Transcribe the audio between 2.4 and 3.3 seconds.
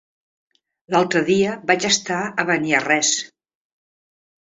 a Beniarrés.